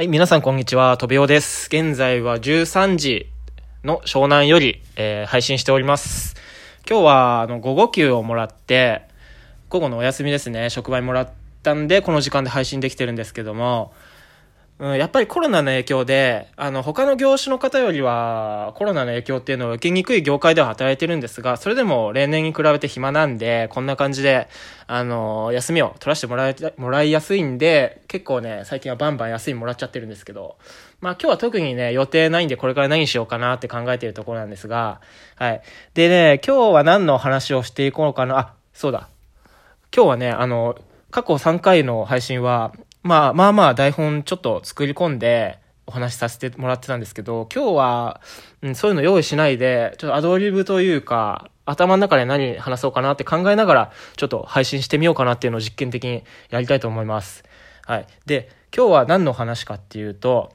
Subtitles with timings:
[0.00, 1.66] はい、皆さんこんにちは、とびおです。
[1.66, 3.26] 現在は13時
[3.84, 6.36] の湘南より、えー配信しております。
[6.88, 9.02] 今日は、あの、午後休をもらって、
[9.68, 11.30] 午後のお休みですね、職場にもらっ
[11.62, 13.92] たんで、この時間で配信できてるんですけども、
[14.80, 24.48] うん、やっぱりコロナの影響で、あの、他の業種の方よりは、コロナの影響っていうのを受けにくい業界では働いてるんですが、それでも例年に比べて暇なんで、こんな感じで、
[24.86, 30.56] あの、休みを取らせてもらいた、もらいやすいんで、結構ね、最近はバンバン休みもらっちゃってるんですけど、
[31.02, 35.02] まあ今日は特にね、予定ないんで、これから何しようかなって考えてるところなんですが、
[35.36, 35.60] はい。
[35.92, 39.10] でね、今日は何の話をしていこうかな、あ、そうだ。
[39.94, 40.74] 今日はね、あの、
[41.10, 42.72] 過去3回の配信は、
[43.02, 48.20] まあまあまあ台本ちょっと作り込んでお話しさせてもらってたんですけど、今日は、
[48.62, 57.44] うん、そういうの用意しないで、ちょっとアドリブというか、頭の中で何話そうかなって考えながら、ちょっと配信してみようかなっていうのを実験的にやりたいと思います。
[57.86, 58.06] はい。
[58.26, 60.54] で、今日は何の話かっていうと、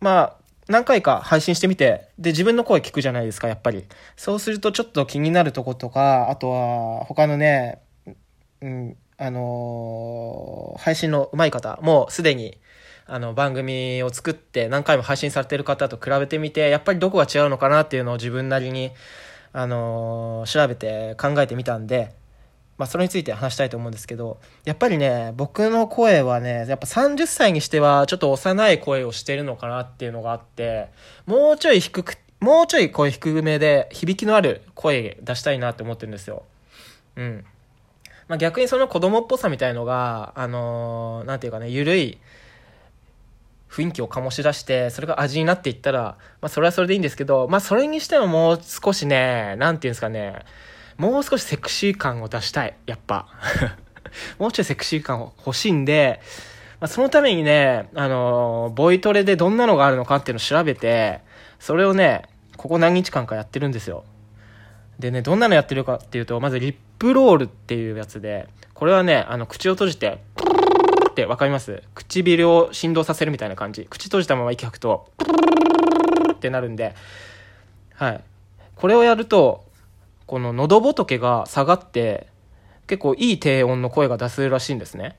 [0.00, 0.36] まあ、
[0.68, 3.84] 何回か配信してみて、で、自分の声聞くじゃないですか、やっぱり。
[4.16, 7.80] そうするとちょっと気になるとことか、あとは他のね、
[8.60, 12.56] うん、あのー配信の上手い方、もうすでに、
[13.06, 18.92] あの、番組を作って何回も配信されてる方と比べてみて、やっぱりどこが違うのかなっていうのを自分なりに、
[19.52, 22.14] あのー調べて考えてみたんで、
[22.78, 30.88] まあ、それについて話したいと思うんですけど、やっぱりね、僕の声はね、やっぱ30歳にしては、ちょっと幼い声をしてるのかなっていうのがあって、
[31.26, 36.44] もうちょい低く、もうちょい声低めで、響きのある声出したいなって思ってるんですよ。
[37.16, 37.44] うん。
[38.30, 42.18] まあ、逆にその子供っぽさみたいのが、あのーなんていうかね、ゆるい
[43.68, 50.44] 雰囲気を醸し出して、それが味になっていったら、まあ、それはそれでいいんですけど、まあ、それにしてももう少しね、なんていうんですかね、
[50.96, 53.26] もう少しセクシー感を出したい、やっぱ。
[54.38, 56.20] もうちょいセクシー感を欲しいんで、
[56.78, 61.18] まあ、そのためにね、あのーボイトレでどんなのがあるのかっていうのを調べて、
[61.58, 62.22] それをね、
[62.56, 64.04] ここ何日間かやってるんですよ。
[65.00, 70.20] でね、どんなのやってるかっていうと、まずリップロールっていうやつで、これはね、あの、口を閉じて、
[71.10, 71.82] ってわかります？
[71.94, 73.86] 唇を振動させるみたいな感じ。
[73.88, 75.10] 口閉じたまま息吐くと、
[76.32, 76.94] ってなるんで、
[77.94, 78.20] はい。
[78.76, 79.64] これをやると、
[80.26, 82.28] この喉仏が下がって、
[82.86, 85.16] 結構いい低音の声が出せるらしいんですね。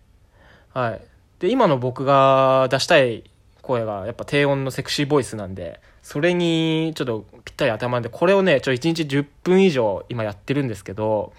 [0.74, 1.02] はい。
[1.40, 3.24] で、今の僕が出したい
[3.64, 11.34] 声がやっぱ低音のセクシーボイスなんで、それにちょっとぴったり頭で、これをね、ちょ、1日10分以上今やってるんですけど、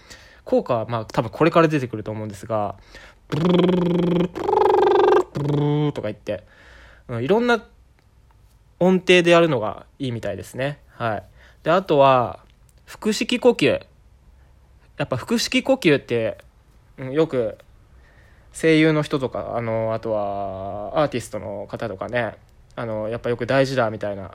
[0.45, 2.77] 効果はまあ多分これから出てくると思うんですが、
[3.29, 6.45] ブルーとか言って、
[7.09, 7.65] うんいろんな
[8.79, 10.81] 音程でやるのがいいみたいですね。
[10.91, 11.23] はい。
[11.63, 12.41] で、あとは、
[12.87, 13.87] 腹式呼吸。
[14.99, 16.39] やっぱ腹式呼吸って、
[16.99, 17.59] うんよく
[18.53, 22.35] 声優の人とか、あの、あとはアーティストの方とかね、
[22.77, 24.33] あの、やっぱよく大事だみたいな、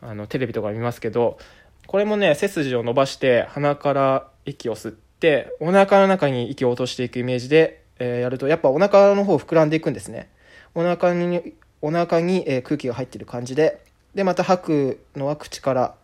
[0.00, 1.38] あの、テレビとか見ますけど、
[1.86, 10.30] これもね、背筋を伸ばして鼻から息を吸って、お腹の中に息を落としていくイメージで、えーやると、やっぱお腹の方膨らんでいくんですね。
[10.74, 13.80] お腹に、お腹に、えー空気が入ってる感じで、
[14.14, 15.94] で、また吐くのは口から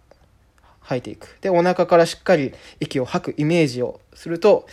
[0.80, 1.36] 吐いていく。
[1.41, 4.66] で、お腹からしっかり息を吐くイメージをすると、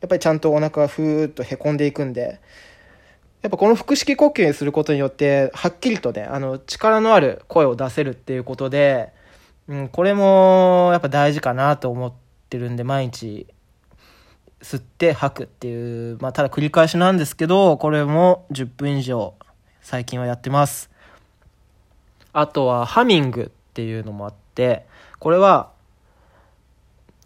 [0.00, 2.40] やっぱりちゃんとお腹がふーっとへこんでいくんで、
[3.42, 9.12] やっぱこの腹式呼吸にすることによって、はっきりとね、あの、力のある声を出せるっていうことで、
[9.68, 12.12] うん、これもやっぱ大事かなと思っ
[12.48, 13.46] てるんで、毎日
[14.60, 19.34] 吸って吐くっていう、まあただ繰り返しなんですけど、これも10分以上
[19.82, 20.90] 最近はやってます。
[22.32, 24.86] あとはハミングっていうのもあって、
[25.18, 25.70] これは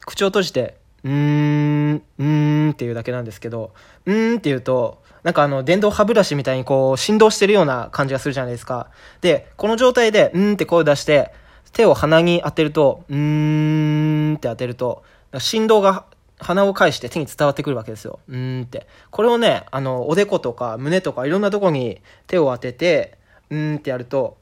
[0.05, 3.73] 口を閉じて、うーん、うーんっていうだけなんですけど、
[4.07, 8.89] うーんっていうと、なんかあの、電動歯ブラシみたいにこう、振動してるような感じがするじゃないですか。
[9.21, 11.33] で、この状態で、うーんって声を出して、
[11.73, 13.88] 手を鼻に当てると、うーん
[14.37, 15.03] って当てると、
[15.39, 16.05] 振動が
[16.39, 18.21] 鼻を介して手に伝わってくるわけですよ。
[18.29, 18.87] うーんって。
[19.11, 23.19] これをね、あの、おでことか胸とかいろんなとこに手を当てて、
[23.51, 24.37] うんってやると、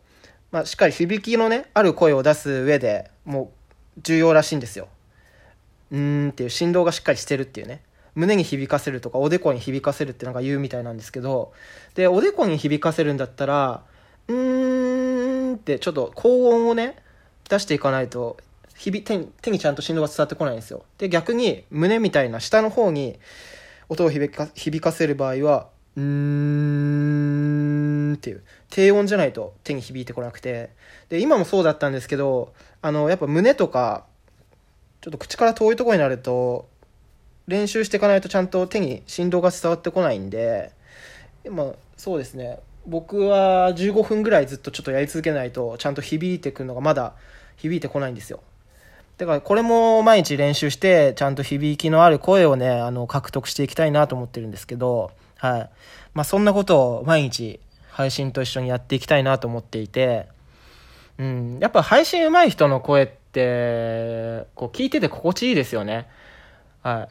[0.51, 3.53] まあ、しっかり響きのね、ある声を出す上でも
[3.97, 4.89] う重要らしいんですよ。
[5.91, 7.83] うんっていう振動がしっかりしてるっていうね。
[8.15, 11.53] 胸に響かせるとか、おでこに響かせるってなんか言うみたいなんですけど、
[11.95, 13.83] で、おでこに響かせるんだったら、
[14.29, 16.97] うーんってちょっと高音をね、
[17.49, 18.39] 出していかないと、
[18.77, 20.85] 響手に手にちゃんと振動が伝わってこないんですよ。
[20.99, 23.19] で、逆に胸みたいな下の方に
[23.89, 26.03] 音を響か響かせる場合は、うー
[28.13, 30.71] んっていう、低音じゃないと手に響いてこなくて、
[31.09, 32.53] で、今もそうだったんですけど、
[32.83, 34.05] あの、やっぱ胸とか、
[35.01, 36.69] ちょっと口から遠いとこになると、
[37.47, 40.73] 練習していかないとちゃんと手に振動が伝わってこないんで、
[41.45, 42.59] 今そうですね。
[42.87, 47.15] 僕は15分ぐらいずっとちょっとやり続けないとちゃんと響いてくるのがまだ
[47.57, 48.43] 響いてこないんですよ。
[49.19, 55.71] だからこれも毎日練習してちゃんと響きのある声をねあの獲得していきたいなと思ってるんですけどはい。
[56.15, 57.61] まあそんなことを毎日
[57.91, 60.29] 配信と一緒にやっていきたいなと思っていて
[61.19, 61.59] うん。
[61.61, 66.09] やっぱ配信上手い人の声ってこう聞いてて心地いいですよね。
[66.83, 67.09] はい。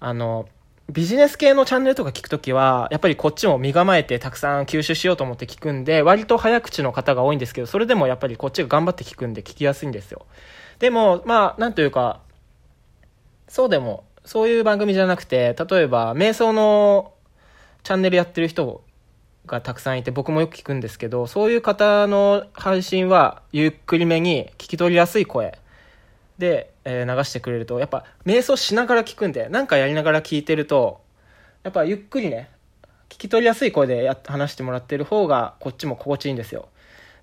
[0.00, 0.48] あの
[0.90, 10.26] ビジネス系のチャンネルとか聞くときは、やっぱりこっちも身構えてたくさん吸収しようと思って聞くんで、割と早口の方が多いんですけど、それでもやっぱりこっちが頑張って聞くんで聞きやすいんですよ。
[10.78, 12.20] でも、まあ、なんというか、
[13.48, 17.12] そうでも、そういう番組じゃなくて、例えば、瞑想の
[17.82, 18.82] チャンネルやってる人
[19.46, 25.58] がたくさんいて、僕もよく聞くんですけど、そういう方の配信は、ゆっくりめに聞き取りやすい声
[26.38, 31.02] で、えー、流してくれると、やっぱ瞑想しながら聞くんで、なんかやりながら聞いてると、
[31.62, 32.50] やっぱゆっくりね、
[33.08, 36.68] 聞き取りやすい声でや話してもらってる方が、こっちも心地いいんですよ。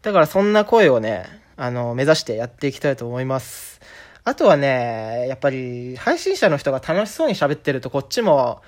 [0.02, 3.82] だからそんな声をね、あの、目指してやっていきたいと思います。
[4.24, 8.62] あとはね、やっぱり、配信者の人が楽しそうに喋ってると、こっちも、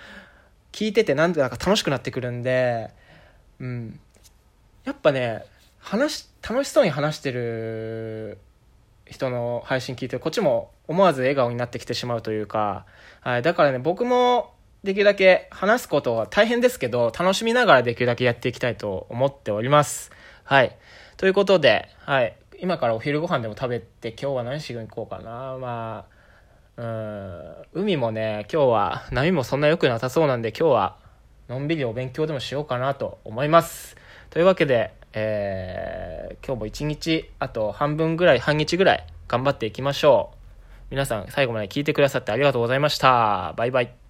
[0.71, 2.89] 聞いててなんとなく楽しくなってくるんで、
[3.59, 4.00] うん。
[4.83, 5.45] やっぱね、
[5.80, 8.39] 話、楽しそうに話してる
[9.06, 12.85] 人の配信聞いてこっちも思わず笑顔になってきてしまうというか、
[13.21, 14.53] はい、だからね僕も
[14.83, 20.12] できるだけ話すことは大変ですけど楽しみながらできるだけやっていきたいと思っております
[20.44, 20.75] はい
[21.15, 26.05] ということで、はい、今からお昼ご飯でも食べて今日は何しに行こうかなま
[26.77, 26.81] あ
[27.73, 30.97] うん海もね今日は波もそんな良くなさそうなんで今日は
[31.50, 33.95] のんびりお勉強でもしようかなと思います
[34.29, 40.38] というわけでえー、今日も一日、あと半分ぐらい、半日ぐらい頑張っていきましょう。
[40.89, 43.53] 皆さん最後まで聞いてくださってありがとうございました。
[43.56, 44.02] バイバイ。